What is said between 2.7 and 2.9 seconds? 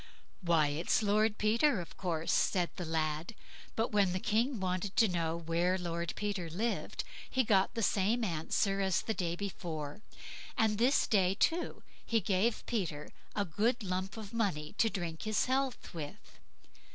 the